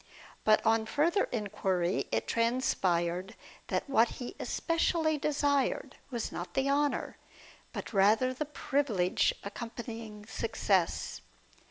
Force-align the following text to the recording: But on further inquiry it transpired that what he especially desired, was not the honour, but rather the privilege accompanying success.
But 0.43 0.65
on 0.65 0.87
further 0.87 1.25
inquiry 1.25 2.07
it 2.11 2.27
transpired 2.27 3.35
that 3.67 3.87
what 3.87 4.07
he 4.17 4.35
especially 4.39 5.19
desired, 5.19 5.95
was 6.09 6.31
not 6.31 6.55
the 6.55 6.67
honour, 6.67 7.17
but 7.71 7.93
rather 7.93 8.33
the 8.33 8.45
privilege 8.45 9.31
accompanying 9.43 10.25
success. 10.25 11.21